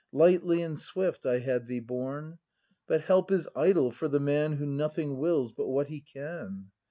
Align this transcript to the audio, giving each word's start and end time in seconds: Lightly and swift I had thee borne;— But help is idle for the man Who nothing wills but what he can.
Lightly 0.11 0.63
and 0.63 0.79
swift 0.79 1.27
I 1.27 1.37
had 1.37 1.67
thee 1.67 1.79
borne;— 1.79 2.39
But 2.87 3.01
help 3.01 3.31
is 3.31 3.47
idle 3.55 3.91
for 3.91 4.07
the 4.07 4.19
man 4.19 4.53
Who 4.53 4.65
nothing 4.65 5.19
wills 5.19 5.53
but 5.53 5.67
what 5.67 5.89
he 5.89 6.01
can. 6.01 6.71